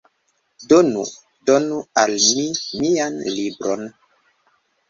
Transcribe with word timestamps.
Donu! 0.71 1.03
Donu 1.49 1.77
al 2.05 2.15
mi 2.39 2.47
mian 2.81 3.23
libron! 3.37 3.87